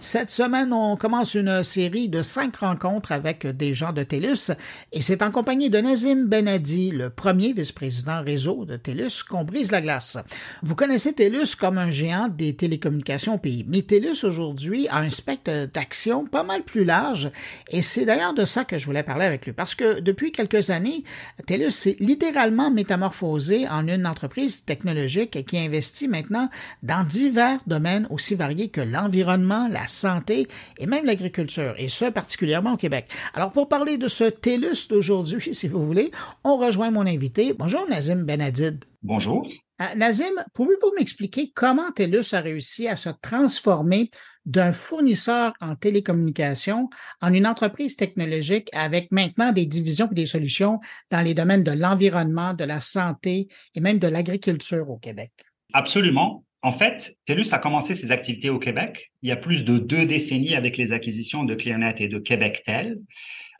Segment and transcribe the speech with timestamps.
[0.00, 4.52] Cette semaine, on commence une série de cinq rencontres avec des gens de TELUS
[4.92, 9.72] et c'est en compagnie de Nazim Benadi, le premier vice-président réseau de TELUS, qu'on brise
[9.72, 10.16] la glace.
[10.62, 15.10] Vous connaissez TELUS comme un géant des télécommunications au pays, mais TELUS aujourd'hui a un
[15.10, 17.32] spectre d'action pas mal plus large
[17.72, 20.70] et c'est d'ailleurs de ça que je voulais parler avec lui parce que depuis quelques
[20.70, 21.02] années,
[21.46, 26.48] TELUS s'est littéralement métamorphosé en une entreprise technologique qui investit maintenant
[26.84, 30.46] dans divers domaines aussi variés que l'environnement, la santé
[30.78, 33.08] et même l'agriculture, et ce particulièrement au Québec.
[33.34, 36.10] Alors pour parler de ce TELUS d'aujourd'hui, si vous voulez,
[36.44, 37.52] on rejoint mon invité.
[37.52, 38.84] Bonjour Nazim Benadid.
[39.02, 39.46] Bonjour.
[39.80, 44.10] Euh, Nazim, pouvez-vous m'expliquer comment TELUS a réussi à se transformer
[44.44, 46.88] d'un fournisseur en télécommunications
[47.20, 50.80] en une entreprise technologique avec maintenant des divisions et des solutions
[51.10, 55.32] dans les domaines de l'environnement, de la santé et même de l'agriculture au Québec?
[55.74, 56.44] Absolument.
[56.62, 60.06] En fait, TELUS a commencé ses activités au Québec il y a plus de deux
[60.06, 62.98] décennies avec les acquisitions de Clearnet et de Québectel.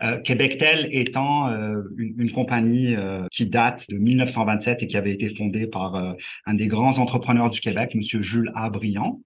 [0.02, 5.34] Euh, Québectel étant euh, une, compagnie euh, qui date de 1927 et qui avait été
[5.34, 6.12] fondée par euh,
[6.46, 8.70] un des grands entrepreneurs du Québec, Monsieur Jules A.
[8.70, 9.20] Briand.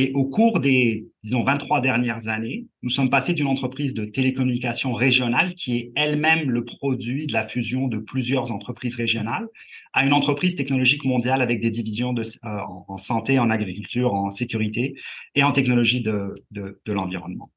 [0.00, 4.92] Et au cours des, disons, 23 dernières années, nous sommes passés d'une entreprise de télécommunications
[4.92, 9.48] régionale qui est elle-même le produit de la fusion de plusieurs entreprises régionales
[9.94, 14.30] à une entreprise technologique mondiale avec des divisions de, euh, en santé, en agriculture, en
[14.30, 14.94] sécurité
[15.34, 17.50] et en technologie de, de, l'environnement.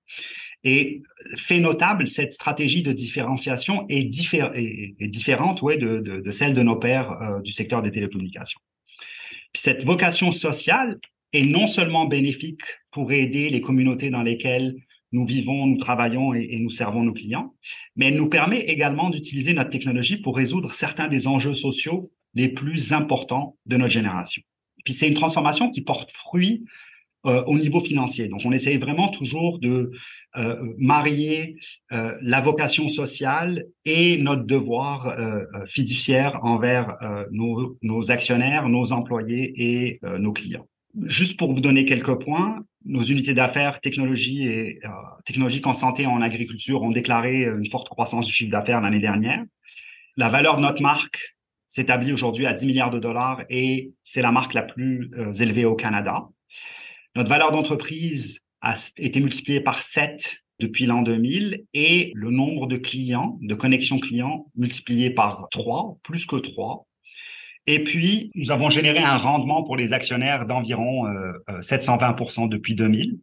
[0.63, 1.03] Et
[1.37, 6.63] fait notable, cette stratégie de différenciation est, est, est différente ouais, de, de, celle de
[6.63, 8.61] nos pairs euh, du secteur des télécommunications.
[9.53, 10.97] Cette vocation sociale
[11.33, 14.75] est non seulement bénéfique pour aider les communautés dans lesquelles
[15.11, 17.53] nous vivons, nous travaillons et, nous servons nos clients,
[17.95, 22.47] mais elle nous permet également d'utiliser notre technologie pour résoudre certains des enjeux sociaux les
[22.47, 24.41] plus importants de notre génération.
[24.85, 26.63] Puis c'est une transformation qui porte fruit
[27.25, 28.29] euh, au niveau financier.
[28.29, 29.91] Donc on essaye vraiment toujours de
[30.37, 31.57] euh, marier
[31.91, 36.95] euh, la vocation sociale et notre devoir euh, euh, fiduciaire envers
[37.31, 40.67] nos, nos, actionnaires, nos employés et nos clients.
[41.03, 44.89] Juste pour vous donner quelques points, nos unités d'affaires technologie et euh,
[45.25, 48.99] technologiques en santé et en agriculture ont déclaré une forte croissance du chiffre d'affaires l'année
[48.99, 49.43] dernière.
[50.17, 51.35] La valeur de notre marque
[51.67, 55.63] s'établit aujourd'hui à 10 milliards de dollars et c'est la marque la plus euh, élevée
[55.63, 56.27] au Canada.
[57.15, 62.77] Notre valeur d'entreprise a été multipliée par 7 depuis l'an 2000 et le nombre de
[62.77, 66.85] clients, de connexions clients multiplié par 3, plus que 3.
[67.67, 71.05] Et puis, nous avons généré un rendement pour les actionnaires d'environ
[71.47, 73.19] 720% euh, euh, depuis 2000.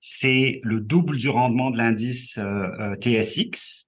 [0.00, 3.86] C'est le double du rendement de l'indice euh, TSX.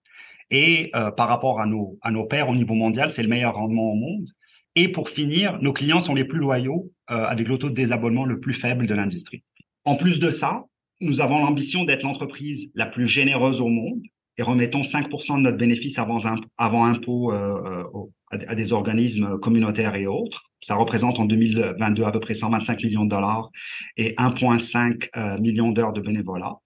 [0.51, 3.91] Et par rapport à nos, à nos pairs au niveau mondial, c'est le meilleur rendement
[3.91, 4.29] au monde.
[4.77, 8.39] Et pour finir, nos clients sont les plus loyaux avec le taux de désabonnement le
[8.39, 9.43] plus faible de l'industrie.
[9.85, 10.63] En plus de ça,
[11.01, 14.03] nous avons l'ambition d'être l'entreprise la plus généreuse au monde
[14.39, 16.19] et remettons 5% de notre bénéfice avant,
[16.59, 17.85] avant impôt euh,
[18.31, 20.51] à, des organismes communautaires et autres.
[20.61, 23.51] Ça représente en 2022 à peu près 125 millions de dollars
[23.97, 26.57] et 1,5 euh, millions d'heures de bénévolat.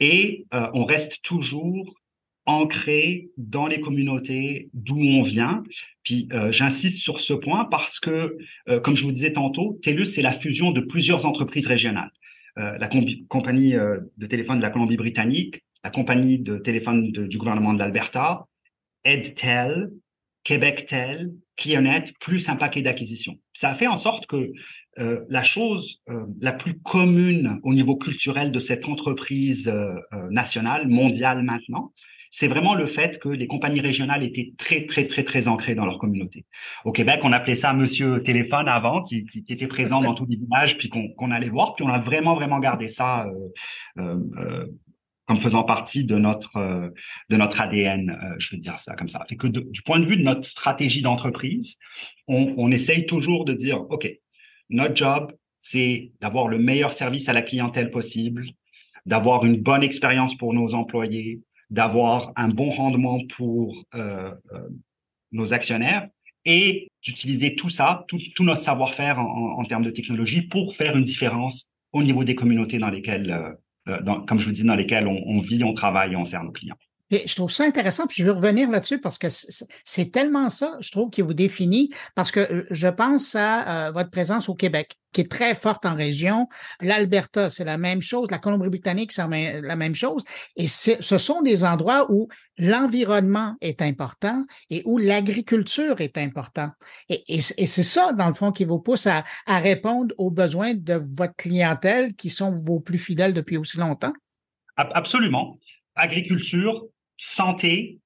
[0.00, 1.94] Et euh, on reste toujours
[2.46, 5.62] ancré dans les communautés d'où on vient.
[6.02, 8.36] Puis euh, j'insiste sur ce point parce que,
[8.68, 12.10] euh, comme je vous disais tantôt, TELUS, c'est la fusion de plusieurs entreprises régionales.
[12.58, 12.88] Euh, la
[13.28, 18.46] compagnie de téléphone de la Colombie-Britannique, la compagnie de téléphone du gouvernement de l'Alberta,
[19.04, 19.90] EdTel,
[20.44, 23.38] QuébecTel, ClearNet, plus un paquet d'acquisitions.
[23.52, 24.52] Ça a fait en sorte que
[24.98, 29.94] euh, la chose euh, la plus commune au niveau culturel de cette entreprise euh,
[30.30, 31.92] nationale, mondiale maintenant,
[32.30, 35.84] c'est vraiment le fait que les compagnies régionales étaient très, très, très, très ancrées dans
[35.84, 36.46] leur communauté.
[36.84, 40.26] Au Québec, on appelait ça Monsieur Téléphone avant, qui, qui, qui était présent dans tous
[40.26, 43.26] les villages, puis qu'on allait voir, puis on a vraiment, vraiment gardé ça
[45.32, 46.90] comme faisant partie de notre euh,
[47.30, 49.24] de notre ADN, euh, je veux dire ça comme ça.
[49.26, 51.78] Fait que du point de vue de notre stratégie d'entreprise,
[52.28, 54.10] on, essaye toujours de dire, ok,
[54.68, 58.44] notre job, c'est d'avoir le meilleur service à la clientèle possible,
[59.06, 61.40] d'avoir une bonne expérience pour nos employés,
[61.70, 64.32] d'avoir un bon rendement pour euh,
[65.30, 66.08] nos actionnaires
[66.44, 71.04] et d'utiliser tout ça, tout, notre savoir-faire en, en, termes de technologie pour faire une
[71.04, 73.56] différence au niveau des communautés dans lesquelles
[73.86, 76.42] dans, comme je vous dis, dans lesquels on, on, vit, on travaille et on sert
[76.44, 76.76] nos clients.
[77.12, 80.90] Je trouve ça intéressant, puis je veux revenir là-dessus parce que c'est tellement ça, je
[80.90, 84.96] trouve, qui vous définit, parce que euh, je pense à euh, votre présence au Québec,
[85.12, 86.48] qui est très forte en région.
[86.80, 88.30] L'Alberta, c'est la même chose.
[88.30, 90.24] La Colombie-Britannique, c'est la même chose.
[90.56, 96.70] Et ce sont des endroits où l'environnement est important et où l'agriculture est important.
[97.10, 100.94] Et, et, c'est ça, dans le fond, qui vous pousse à répondre aux besoins de
[100.94, 104.14] votre clientèle qui sont vos plus fidèles depuis aussi longtemps.
[104.76, 105.58] Absolument.
[105.94, 106.86] Agriculture,
[107.16, 107.98] santé,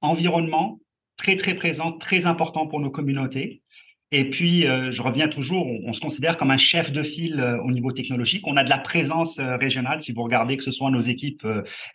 [0.00, 0.80] environnement,
[1.16, 3.62] très très présent, très important pour nos communautés.
[4.10, 7.60] Et puis, euh, je reviens toujours, on, se considère comme un chef de file euh,
[7.62, 8.46] au niveau technologique.
[8.46, 11.44] On a de la présence euh, régionale, si vous regardez que ce soit nos équipes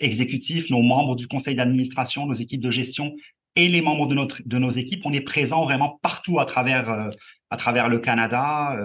[0.01, 3.16] exécutives, nos membres du conseil d'administration, nos équipes de gestion
[3.56, 7.10] et les membres de, notre, de nos équipes, on est présent vraiment partout à travers,
[7.50, 8.77] à travers le Canada.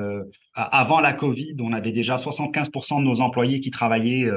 [0.55, 4.29] Avant la Covid, on avait déjà 75% de nos employés qui travaillaient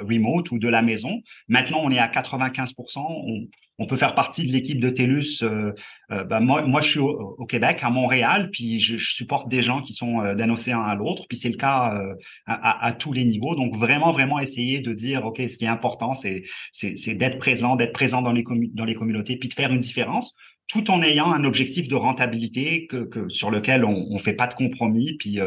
[0.00, 1.20] remote ou de la maison.
[1.48, 2.98] Maintenant, on est à 95%.
[2.98, 3.46] On,
[3.80, 5.42] on peut faire partie de l'équipe de TELUS.
[5.42, 5.72] Euh,
[6.12, 9.80] euh, bah, moi, moi, je suis au, Québec, à Montréal, puis je, supporte des gens
[9.80, 11.98] qui sont euh, d'un océan à l'autre, puis c'est le cas
[12.46, 13.54] à, tous les niveaux.
[13.54, 16.44] Donc, vraiment, vraiment essayer de dire, OK, ce qui est important, c'est,
[17.14, 20.34] d'être présent, d'être présent dans les, dans les communautés, puis de faire une différence
[20.70, 24.54] tout en ayant un objectif de rentabilité que, sur lequel on ne fait pas de
[24.54, 25.16] compromis.
[25.18, 25.38] Puis,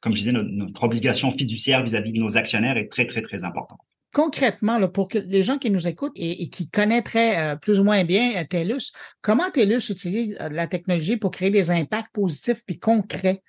[0.00, 3.22] comme je disais, notre, notre obligation fiduciaire vis-à-vis -vis de nos actionnaires est très, très,
[3.22, 3.80] très importante
[4.12, 7.84] concrètement, là, pour que les gens qui nous écoutent et, qui connaîtraient euh, plus ou
[7.84, 8.92] moins bien euh, TELUS,
[9.22, 13.42] comment TELUS utilise euh, la technologie pour créer des impacts positifs puis concrets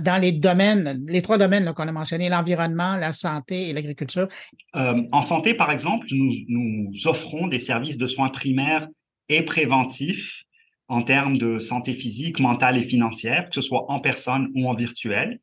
[0.00, 4.28] dans les domaines, les trois domaines qu'on a mentionnés, l'environnement, la santé et l'agriculture?
[4.74, 8.88] en santé, par exemple, nous, nous offrons des services de soins primaires
[9.30, 10.42] et préventifs
[10.90, 14.74] en termes de santé physique, mentale et financière, que ce soit en personne ou en
[14.74, 15.40] virtuel.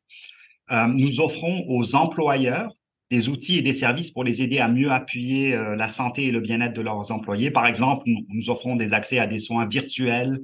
[0.70, 2.72] nous offrons aux employeurs
[3.10, 6.30] des outils et des services pour les aider à mieux appuyer euh, la santé et
[6.30, 7.50] le bien-être de leurs employés.
[7.50, 10.40] Par exemple, nous, offrons des accès à des soins virtuels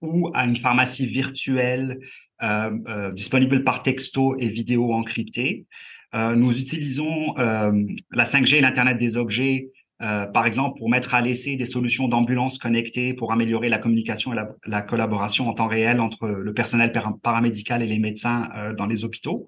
[0.00, 1.98] ou à une pharmacie virtuelle
[2.42, 5.66] euh, euh, disponible par texto et vidéo encryptée.
[6.14, 7.72] Euh, nous utilisons euh,
[8.12, 12.58] la 5G et l'Internet des objets, par exemple, pour mettre à l'essai des solutions d'ambulance
[12.58, 16.92] connectées pour améliorer la communication et la, la, collaboration en temps réel entre le personnel
[17.22, 19.46] paramédical et les médecins dans les hôpitaux.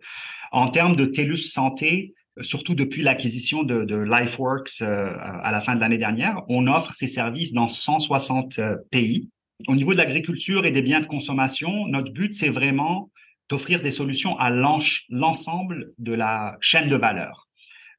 [0.53, 5.75] En termes de TELUS Santé, surtout depuis l'acquisition de, de, LifeWorks euh, à la fin
[5.75, 9.31] de l'année dernière, on offre ces services dans 160 euh, pays.
[9.69, 13.11] Au niveau de l'agriculture et des biens de consommation, notre but, c'est vraiment
[13.49, 17.46] d'offrir des solutions à l'ensemble de la chaîne de valeur.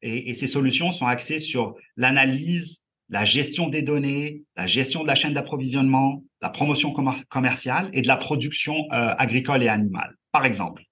[0.02, 5.08] Et, et, ces solutions sont axées sur l'analyse, la gestion des données, la gestion de
[5.08, 6.94] la chaîne d'approvisionnement, la promotion
[7.30, 10.16] commerciale et de la production euh, agricole et animale.
[10.32, 10.84] Par exemple,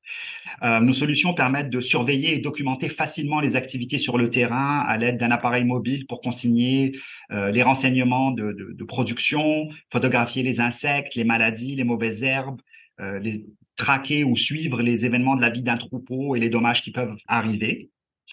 [0.64, 4.98] euh, nos solutions permettent de surveiller et documenter facilement les activités sur le terrain à
[4.98, 6.98] l'aide d'un appareil mobile pour consigner
[7.32, 12.62] euh, les renseignements de, de, production, photographier les insectes, les maladies, les mauvaises herbes,
[13.02, 16.82] euh, les traquer ou suivre les événements de la vie d'un troupeau et les dommages
[16.82, 17.90] qui peuvent arriver.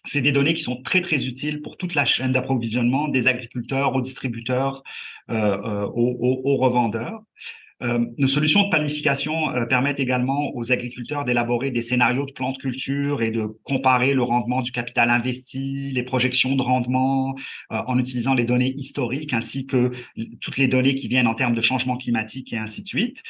[0.07, 3.95] C'est des données qui sont très très utiles pour toute la chaîne d'approvisionnement, des agriculteurs
[3.95, 4.83] aux distributeurs,
[5.31, 7.23] euh, aux, aux, revendeurs.
[7.83, 12.59] Euh, nos solutions de planification euh, permettent également aux agriculteurs d'élaborer des scénarios de plantes
[12.59, 17.35] culture et de comparer le rendement du capital investi, les projections de rendement
[17.73, 19.91] euh, en utilisant les données historiques ainsi que
[20.41, 23.23] toutes les données qui viennent en termes de changement climatique et ainsi de suite.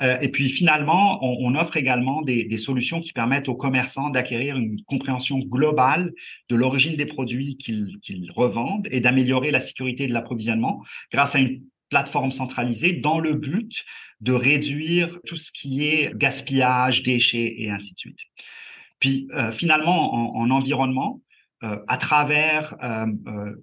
[0.00, 4.82] et puis finalement, on, offre également des, des, solutions qui permettent aux commerçants d'acquérir une
[4.82, 6.12] compréhension globale
[6.50, 11.62] de l'origine des produits qu'ils revendent et d'améliorer la sécurité de l'approvisionnement grâce à une
[11.88, 13.84] plateforme centralisée dans le but
[14.20, 18.18] de réduire tout ce qui est gaspillage, déchets et ainsi de suite.
[18.98, 21.20] Puis euh, finalement, en, en environnement,
[21.62, 23.54] euh, à travers euh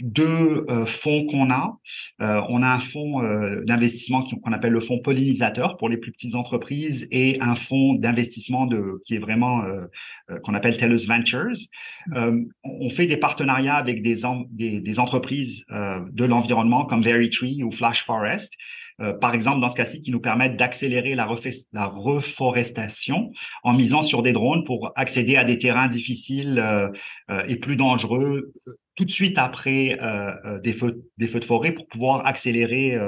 [0.00, 1.78] deux euh, fonds qu'on a.
[2.20, 6.12] Euh, on a un fonds euh, d'investissement qu'on appelle le fonds pollinisateur pour les plus
[6.12, 9.62] petites entreprises et un fonds d'investissement de qui est vraiment
[10.42, 11.56] qu'on appelle TELUS Ventures.
[12.12, 18.04] on fait des partenariats avec des, des, des entreprises de l'environnement comme Veritree ou Flash
[18.04, 18.54] Forest
[19.00, 24.22] euh, par exemple, dans ce cas-ci, qui nous permettent d'accélérer la, reforestation en misant sur
[24.22, 26.88] des drones pour accéder à des terrains difficiles euh,
[27.30, 28.52] euh, et plus dangereux
[28.96, 29.98] tout de suite après
[30.62, 32.98] des, feux, des feux de forêt pour pouvoir accélérer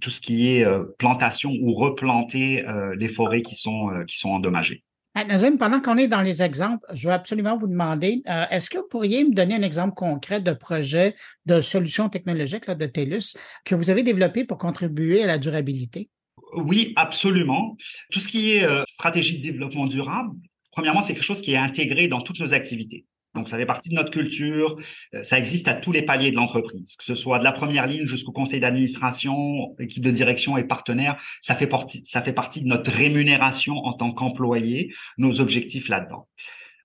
[0.00, 0.64] tout ce qui est
[0.98, 2.62] plantation ou replanter
[2.96, 4.84] les forêts qui sont, qui sont endommagées.
[5.14, 8.78] Nazim, pendant qu'on est dans les exemples, je veux absolument vous demander, euh, est-ce que
[8.78, 11.14] vous pourriez me donner un exemple concret de projet
[11.46, 16.10] de solution technologique là, de TELUS que vous avez développé pour contribuer à la durabilité?
[16.56, 17.76] Oui, absolument.
[18.10, 20.34] Tout ce qui est euh, stratégie de développement durable,
[20.72, 23.04] premièrement, c'est quelque chose qui est intégré dans toutes nos activités.
[23.34, 24.76] Donc, ça fait partie de notre culture.
[25.14, 27.86] Euh, ça existe à tous les paliers de l'entreprise, que ce soit de la première
[27.86, 31.20] ligne jusqu'au conseil d'administration, équipe de direction et partenaires.
[31.40, 36.28] Ça fait partie, ça fait partie de notre rémunération en tant qu'employé, nos objectifs là-dedans.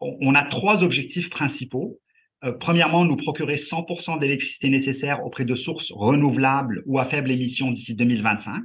[0.01, 1.99] On a trois objectifs principaux.
[2.45, 7.71] Euh, premièrement, nous procurer 100% d'électricité nécessaire auprès de sources renouvelables ou à faible émission
[7.71, 8.63] d'ici 2025.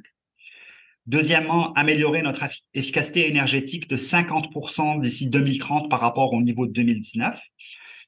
[1.07, 7.39] Deuxièmement, améliorer notre efficacité énergétique de 50% d'ici 2030 par rapport au niveau de 2019.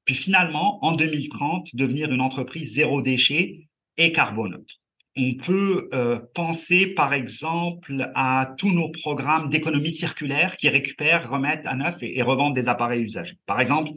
[0.07, 4.81] Puis finalement, en 2030, devenir une entreprise zéro déchet et carboneutre.
[5.19, 11.67] On peut euh, penser, par exemple, à tous nos programmes d'économie circulaire qui récupèrent, remettent
[11.67, 13.37] à neuf et, revendent des appareils usagés.
[13.47, 13.91] Par exemple,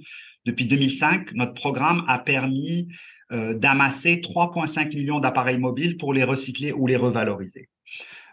[0.45, 2.87] depuis 2005, notre programme a permis
[3.31, 7.67] euh, d'amasser 3,5 millions d'appareils mobiles pour les recycler ou les revaloriser.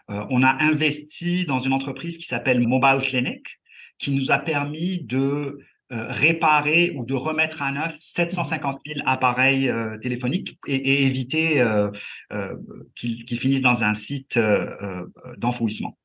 [0.09, 3.45] Euh, on a investi dans une entreprise qui s'appelle Mobile Clinic,
[3.99, 5.59] qui nous a permis de
[5.91, 11.63] euh, réparer ou de remettre à neuf 750 000 appareils euh, téléphoniques et, éviter
[12.95, 14.39] qu'ils finissent dans un site
[15.37, 15.97] d'enfouissement.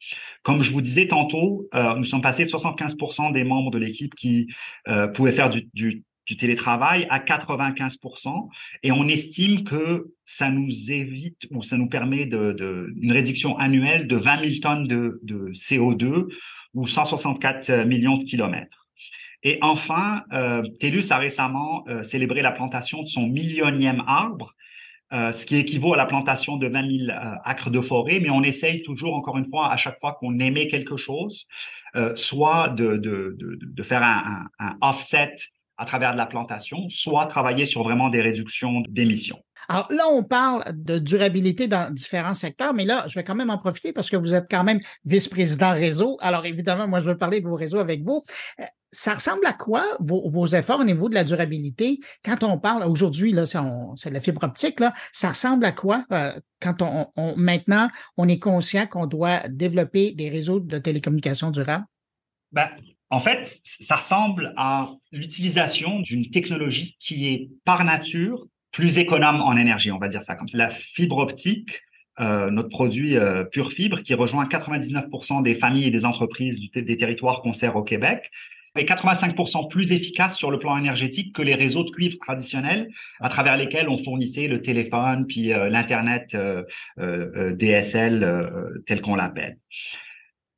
[0.43, 4.49] Comme je vous disais tantôt, nous sommes passés de 75% des membres de l'équipe qui
[5.15, 8.49] pouvaient faire du, du du télétravail à 95%
[8.83, 14.07] et on estime que ça nous évite ou ça nous permet de, une réduction annuelle
[14.07, 15.21] de 20 000 tonnes de,
[15.53, 16.29] CO2
[16.75, 18.82] ou 164 millions de kilomètres.
[19.43, 24.55] Et enfin, euh, TELUS a récemment euh, célébré la plantation de son millionième arbre,
[25.13, 28.31] euh, ce qui équivaut à la plantation de 20 000 euh, acres de forêt, mais
[28.31, 31.47] on essaye toujours, encore une fois, à chaque fois qu'on émet quelque chose,
[32.15, 35.35] soit de, de, de, faire un, un, un offset
[35.77, 39.43] à travers de la plantation, soit travailler sur vraiment des réductions d'émissions.
[39.69, 43.51] Alors là, on parle de durabilité dans différents secteurs, mais là, je vais quand même
[43.51, 46.19] en profiter parce que vous êtes quand même vice-président réseau.
[46.21, 48.23] Alors évidemment, moi, je veux parler de vos réseaux avec vous.
[48.95, 51.99] Ça ressemble à quoi vos, efforts au niveau de la durabilité?
[52.25, 56.39] Quand on parle aujourd'hui là, c'est la fibre optique là, ça ressemble à quoi euh,
[56.61, 61.87] quand on, maintenant on est conscient qu'on doit développer des réseaux de télécommunications durables?
[62.53, 62.69] Ben,
[63.09, 69.57] en fait, ça ressemble à l'utilisation d'une technologie qui est par nature plus économe en
[69.57, 70.57] énergie, on va dire ça comme ça.
[70.57, 71.81] La fibre optique,
[72.21, 76.97] euh, notre produit euh, Pure Fibre, qui rejoint 99% des familles et des entreprises des
[76.97, 78.31] territoires qu'on sert au Québec,
[78.75, 82.89] est 85% plus efficace sur le plan énergétique que les réseaux de cuivre traditionnels
[83.21, 86.37] à travers lesquels on fournissait le téléphone puis euh, l'internet
[86.97, 89.59] DSL tel qu'on l'appelle.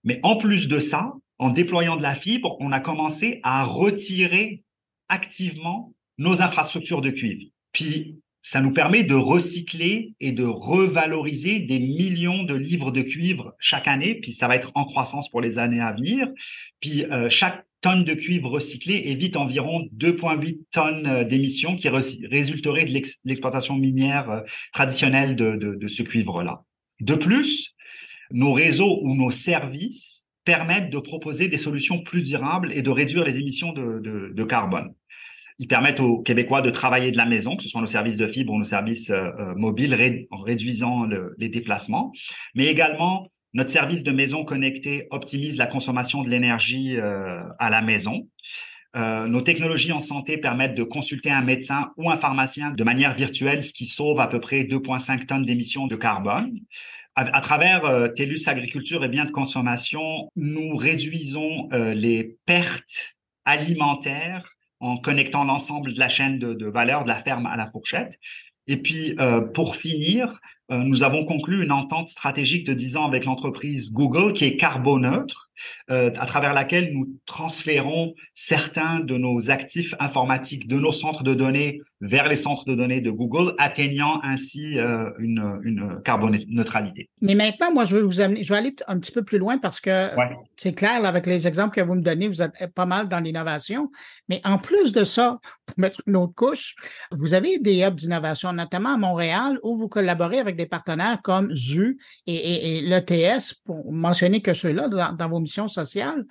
[0.04, 4.62] Mais en plus de ça, en déployant de la fibre, on a commencé à retirer
[5.09, 7.50] activement nos infrastructures de cuivre.
[7.73, 13.55] Puis, ça nous permet de recycler et de revaloriser des millions de livres de cuivre
[13.59, 16.29] chaque année, puis ça va être en croissance pour les années à venir.
[16.79, 22.85] Puis, euh, chaque tonne de cuivre recyclé évite environ 2,8 tonnes euh, d'émissions qui résulteraient
[22.85, 24.41] de l'exploitation minière euh,
[24.75, 26.65] traditionnelle de, ce cuivre-là.
[27.01, 27.75] De plus,
[28.31, 33.25] nos réseaux ou nos services permettent de proposer des solutions plus durables et de réduire
[33.25, 34.93] les émissions de, carbone.
[35.59, 38.27] Ils permettent aux Québécois de travailler de la maison, que ce soit nos services de
[38.27, 41.07] fibre ou nos services euh, euh, mobiles, en réduisant
[41.39, 42.13] les déplacements.
[42.55, 47.83] Mais également, notre service de maison connectée optimise la consommation de l'énergie euh, à la
[47.83, 48.29] maison.
[48.97, 53.65] Nos technologies en santé permettent de consulter un médecin ou un pharmacien de manière virtuelle,
[53.65, 56.61] ce qui sauve à peu près 2,5 tonnes d'émissions de carbone
[57.17, 64.54] à, travers TELUS Agriculture et biens de consommation, nous réduisons les pertes alimentaires
[64.85, 68.19] en connectant l'ensemble de la chaîne de, valeur de la ferme à la fourchette.
[68.67, 70.41] Et puis, euh, pour finir,
[70.78, 75.50] nous avons conclu une entente stratégique de 10 ans avec l'entreprise Google qui est carboneutre,
[75.90, 81.35] euh, à travers laquelle nous transférons certains de nos actifs informatiques de nos centres de
[81.35, 87.09] données vers les centres de données de Google, atteignant ainsi euh, une, une carboneutralité.
[87.21, 89.59] Mais maintenant, moi, je vais vous amener, je vais aller un petit peu plus loin
[89.59, 90.09] parce que
[90.57, 93.21] c'est clair, là, avec les exemples que vous me donnez, vous êtes pas mal dans
[93.21, 93.90] l'innovation.
[94.28, 96.75] Mais en plus de ça, pour mettre une autre couche,
[97.11, 101.54] vous avez des hubs d'innovation, notamment à Montréal, où vous collaborez avec des partenaires comme
[101.54, 106.25] ZU et, et, l'ETS, pour mentionner que ceux-là dans, vos missions sociales.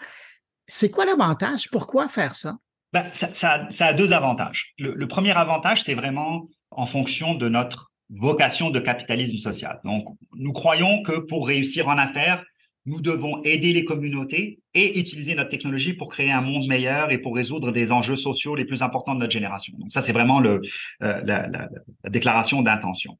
[0.68, 1.70] C'est quoi l'avantage?
[1.70, 2.58] Pourquoi faire ça?
[2.94, 4.74] Ben, ça, ça, a deux avantages.
[4.78, 9.80] Le, premier avantage, c'est vraiment en fonction de notre vocation de capitalisme social.
[9.84, 12.44] Donc, nous croyons que pour réussir en affaires,
[12.86, 17.18] nous devons aider les communautés et utiliser notre technologie pour créer un monde meilleur et
[17.18, 19.74] pour résoudre des enjeux sociaux les plus importants de notre génération.
[19.78, 20.62] Donc ça, c'est vraiment le,
[21.02, 21.70] euh, la, la,
[22.04, 23.18] la, déclaration d'intention.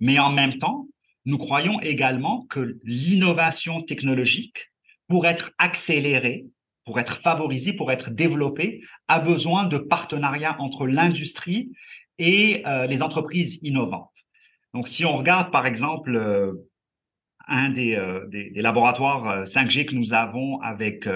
[0.00, 0.88] Mais en même temps,
[1.26, 4.72] nous croyons également que l'innovation technologique,
[5.08, 6.46] pour être accélérée,
[6.84, 11.70] pour être favorisé, pour être développé, a besoin de partenariats entre l'industrie
[12.18, 14.10] et euh, les entreprises innovantes.
[14.74, 16.52] Donc, si on regarde, par exemple, euh,
[17.48, 21.08] un des, euh, des, des, laboratoires 5G que nous avons avec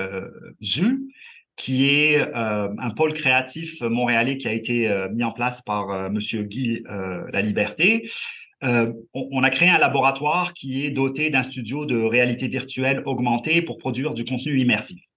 [0.63, 1.13] ZU,
[1.57, 6.85] qui est un pôle créatif montréalais qui a été mis en place par Monsieur Guy
[6.87, 8.09] La Liberté.
[8.63, 13.61] On, on, a créé un laboratoire qui est doté d'un studio de réalité virtuelle augmentée
[13.61, 15.08] pour produire du contenu immersif.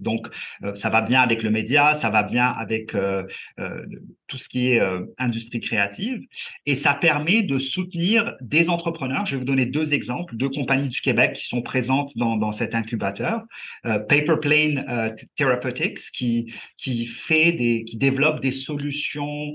[0.00, 0.28] Donc,
[0.62, 3.24] euh, ça va bien avec le média, ça va bien avec euh,
[3.58, 3.84] euh,
[4.26, 4.80] tout ce qui est
[5.18, 6.20] industrie créative,
[6.66, 9.24] et ça permet de soutenir des entrepreneurs.
[9.26, 12.50] Je vais vous donner deux exemples, deux compagnies du Québec qui sont présentes dans, dans
[12.50, 13.42] cet incubateur.
[13.84, 19.54] Paper Plane Therapeutics, qui qui fait des, qui développe des solutions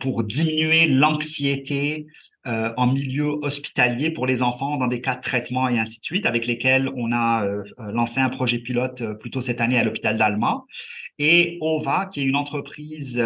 [0.00, 2.06] pour diminuer l'anxiété
[2.46, 6.04] euh, en milieu hospitalier pour les enfants dans des cas de traitement et ainsi de
[6.04, 9.82] suite, avec lesquels on a euh, euh, lancé un projet pilote plutôt cette année à
[9.84, 10.62] l'hôpital d'Alma.
[11.18, 13.22] Et OVA, qui est une entreprise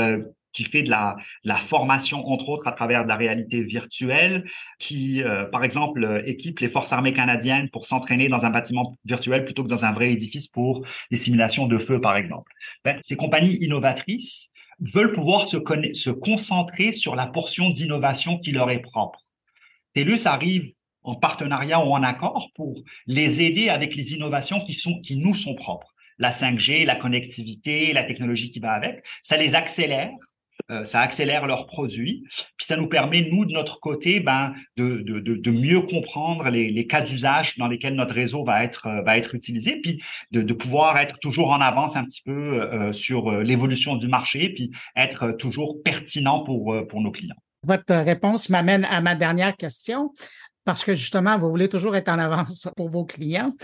[0.53, 1.17] qui fait de la,
[1.59, 4.45] formation, entre autres, à travers de la réalité virtuelle,
[4.79, 9.65] qui, par exemple, équipe les forces armées canadiennes pour s'entraîner dans un bâtiment virtuel plutôt
[9.65, 12.53] que dans un vrai édifice pour des simulations de feu, par exemple.
[12.85, 14.50] Ben, ces compagnies innovatrices
[14.81, 15.59] veulent pouvoir se,
[15.95, 19.21] se concentrer sur la portion d'innovation qui leur est propre.
[19.95, 20.73] TELUS arrive
[21.03, 25.35] en partenariat ou en accord pour les aider avec les innovations qui, sont, qui nous
[25.35, 25.95] sont propres.
[26.19, 30.11] La 5G, la connectivité, la technologie qui va avec, ça les accélère
[30.85, 32.25] ça accélère leurs produits,
[32.57, 36.71] puis ça nous permet, nous, de notre côté, ben, de, de, de, mieux comprendre les,
[36.71, 40.43] les cas d'usage dans lesquels notre réseau va être, euh, va être utilisé, puis de,
[40.43, 44.71] de pouvoir être toujours en avance un petit peu euh, sur l'évolution du marché, puis
[44.97, 47.37] être toujours pertinent pour, pour nos clients.
[47.67, 50.13] Votre réponse m'amène à ma dernière question
[50.65, 53.55] parce que justement, vous voulez toujours être en avance pour vos clients.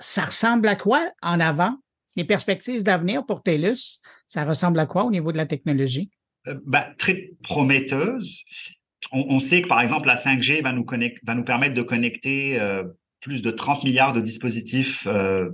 [0.00, 1.76] Ça ressemble à quoi en avant?
[2.16, 6.10] Les perspectives d'avenir pour TELUS, ça ressemble à quoi au niveau de la technologie?
[6.48, 8.44] Euh, bah, très prometteuse.
[9.12, 11.82] On, on, sait que, par exemple, la 5G va nous, connect, va nous permettre de
[11.82, 12.84] connecter euh,
[13.20, 15.50] plus de 30 milliards de dispositifs euh,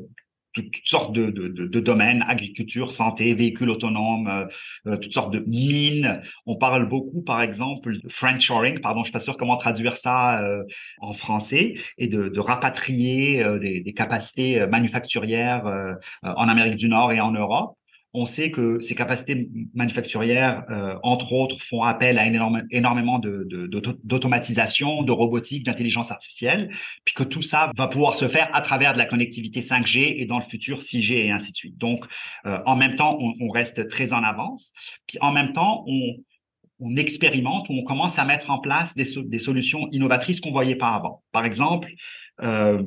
[0.53, 4.47] toutes, sortes de, de, de, de, domaines, agriculture, santé, véhicules autonomes, euh,
[4.87, 6.23] euh, toutes sortes de mines.
[6.47, 10.45] On parle beaucoup, par exemple, de friendshoring, pardon, je suis pas sûr comment traduire ça
[10.45, 10.63] euh,
[11.01, 15.65] en français, et de, de rapatrier des, des, capacités manufacturières
[16.23, 17.77] en Amérique du Nord et en Europe
[18.15, 22.27] on sait que ces capacités manufacturières, euh, entre autres, font appel à
[22.71, 26.71] énormément d'automatisation, de, de, robotique, d'intelligence artificielle,
[27.05, 30.27] puis que tout ça va pouvoir se faire à travers de la connectivité 5G et
[30.27, 31.79] dans le futur 6G et ainsi de suite.
[31.79, 32.05] Donc,
[32.45, 34.73] euh, en même temps, on, on, reste très en avance,
[35.07, 36.17] puis en même temps, on,
[36.81, 40.77] on expérimente ou on commence à mettre en place des, des solutions innovatrices qu'on voyait
[40.77, 41.23] pas avant.
[41.33, 41.89] Par exemple,
[42.43, 42.83] euh,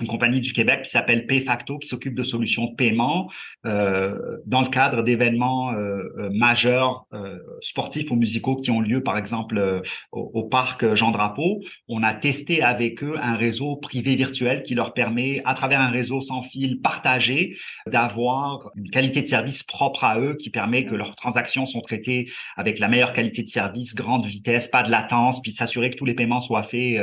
[0.00, 3.30] une compagnie du Québec qui s'appelle PayFacto, qui s'occupe de solutions de paiement
[3.66, 9.02] euh, dans le cadre d'événements euh, euh majeurs euh, sportifs ou musicaux qui ont lieu,
[9.02, 9.80] par exemple, euh,
[10.12, 11.60] au, au, parc Jean Drapeau.
[11.88, 15.90] On a testé avec eux un réseau privé virtuel qui leur permet, à travers un
[15.90, 17.56] réseau sans fil partagé,
[17.86, 22.30] d'avoir une qualité de service propre à eux qui permet que leurs transactions sont traitées
[22.56, 26.04] avec la meilleure qualité de service, grande vitesse, pas de latence, puis s'assurer que tous
[26.04, 27.00] les paiements soient faits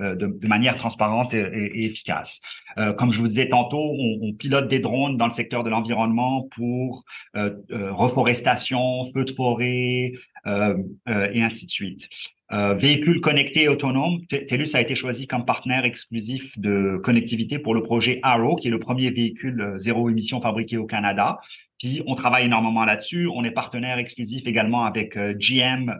[0.00, 2.33] de, de, manière transparente et efficace.
[2.78, 6.48] Euh, comme je vous disais tantôt, on, pilote des drones dans le secteur de l'environnement
[6.54, 7.04] pour
[7.36, 10.12] euh, euh, reforestation, feux de forêt
[10.46, 12.08] et ainsi de suite.
[12.50, 17.82] Véhicules connectés et autonomes, TELUS a été choisi comme partenaire exclusif de connectivité pour le
[17.82, 21.38] projet Arrow, qui est le premier véhicule zéro émission fabriqué au Canada.
[21.78, 23.26] Puis on travaille énormément là-dessus.
[23.26, 25.94] On est partenaire exclusif également avec GM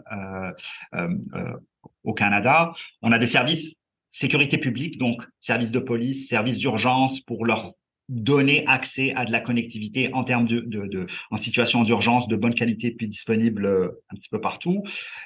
[2.03, 2.73] au Canada.
[3.01, 3.73] On a des services
[4.15, 7.73] sécurité publique, donc services de police, services d'urgence pour leur
[8.07, 12.37] donner accès à de la connectivité en termes de, de, de en situation d'urgence de
[12.37, 14.83] bonne qualité puis disponible euh, un petit peu partout.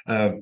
[0.08, 0.34] Euh,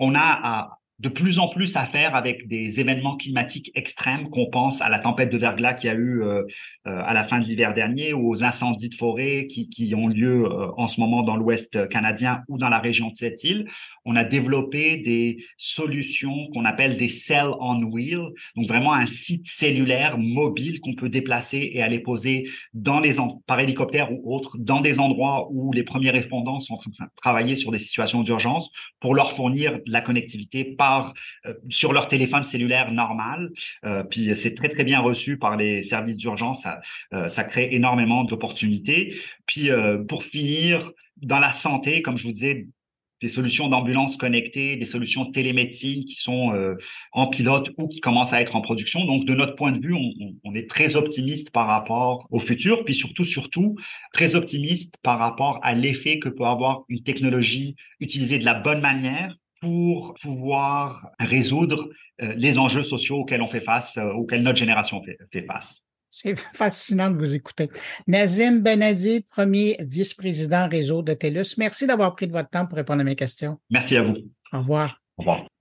[0.00, 4.46] on a à, de plus en plus à faire avec des événements climatiques extrêmes, qu'on
[4.46, 6.42] pense à la tempête de verglas qui a eu euh,
[6.86, 10.44] euh, à la fin de l'hiver dernier ou aux incendies de forêt qui, ont lieu
[10.44, 13.68] euh, en ce moment dans l'Ouest canadien ou dans la région de cette île.
[14.04, 18.20] On a développé des solutions qu'on appelle des cells on wheel,
[18.54, 22.48] donc vraiment un site cellulaire mobile qu'on peut déplacer et aller poser
[23.46, 27.10] par hélicoptère ou autre dans des endroits où les premiers répondants sont en train de
[27.16, 30.91] travailler sur des situations d'urgence pour leur fournir de la connectivité par
[31.68, 33.50] sur leur téléphone cellulaire normal.
[34.10, 36.66] puis c'est très très bien reçu par les services d'urgence
[37.12, 39.16] euh, ça, crée énormément d'opportunités.
[39.46, 42.68] Puis euh, pour finir, dans la santé, comme je vous disais,
[43.20, 46.74] des solutions d'ambulance connectées, des solutions de télémédecine qui sont euh,
[47.12, 49.04] en pilote ou qui commencent à être en production.
[49.04, 52.84] Donc, de notre point de vue, on, on est très optimiste par rapport au futur,
[52.84, 53.76] puis surtout, surtout,
[54.12, 58.80] très optimiste par rapport à l'effet que peut avoir une technologie utilisée de la bonne
[58.80, 61.88] manière pour pouvoir résoudre
[62.20, 65.80] euh, les enjeux sociaux auxquels on fait face, euh, auxquels notre génération fait, fait face.
[66.10, 67.68] C'est fascinant de vous écouter.
[68.06, 73.00] Nazim Benadi, premier vice-président réseau de TELUS, merci d'avoir pris de votre temps pour répondre
[73.00, 73.58] à mes questions.
[73.70, 74.16] Merci à vous.
[74.52, 75.00] Au revoir.
[75.16, 75.51] Au revoir.